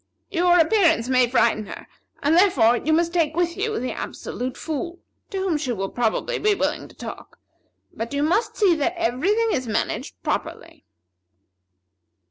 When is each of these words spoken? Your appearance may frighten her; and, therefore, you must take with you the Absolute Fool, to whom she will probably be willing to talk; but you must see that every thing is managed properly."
Your 0.31 0.57
appearance 0.57 1.09
may 1.09 1.29
frighten 1.29 1.67
her; 1.67 1.85
and, 2.23 2.35
therefore, 2.35 2.75
you 2.77 2.91
must 2.91 3.13
take 3.13 3.35
with 3.35 3.55
you 3.55 3.77
the 3.79 3.91
Absolute 3.91 4.57
Fool, 4.57 4.97
to 5.29 5.37
whom 5.37 5.57
she 5.57 5.73
will 5.73 5.89
probably 5.89 6.39
be 6.39 6.55
willing 6.55 6.87
to 6.87 6.95
talk; 6.95 7.37
but 7.93 8.11
you 8.11 8.23
must 8.23 8.57
see 8.57 8.73
that 8.77 8.95
every 8.97 9.35
thing 9.35 9.51
is 9.51 9.67
managed 9.67 10.19
properly." 10.23 10.85